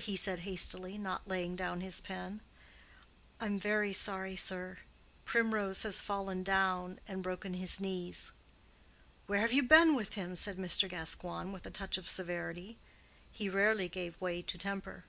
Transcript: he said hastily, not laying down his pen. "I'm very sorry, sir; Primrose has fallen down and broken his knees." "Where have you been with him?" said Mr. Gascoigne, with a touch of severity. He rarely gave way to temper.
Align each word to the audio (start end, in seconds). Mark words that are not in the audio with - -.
he 0.00 0.14
said 0.14 0.38
hastily, 0.46 0.96
not 0.96 1.26
laying 1.26 1.56
down 1.56 1.80
his 1.80 2.00
pen. 2.00 2.40
"I'm 3.40 3.58
very 3.58 3.92
sorry, 3.92 4.36
sir; 4.36 4.78
Primrose 5.24 5.82
has 5.82 6.00
fallen 6.00 6.44
down 6.44 7.00
and 7.08 7.20
broken 7.20 7.54
his 7.54 7.80
knees." 7.80 8.30
"Where 9.26 9.40
have 9.40 9.52
you 9.52 9.64
been 9.64 9.96
with 9.96 10.14
him?" 10.14 10.36
said 10.36 10.56
Mr. 10.56 10.88
Gascoigne, 10.88 11.50
with 11.50 11.66
a 11.66 11.72
touch 11.72 11.98
of 11.98 12.08
severity. 12.08 12.78
He 13.32 13.48
rarely 13.48 13.88
gave 13.88 14.20
way 14.20 14.40
to 14.40 14.56
temper. 14.56 15.04